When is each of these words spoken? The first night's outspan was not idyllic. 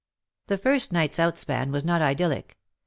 The 0.47 0.57
first 0.57 0.91
night's 0.91 1.19
outspan 1.19 1.69
was 1.69 1.85
not 1.85 2.01
idyllic. 2.01 2.57